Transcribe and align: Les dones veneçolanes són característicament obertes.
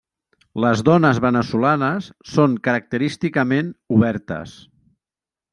Les 0.63 0.79
dones 0.87 1.19
veneçolanes 1.25 2.09
són 2.37 2.57
característicament 2.69 3.73
obertes. 3.99 4.57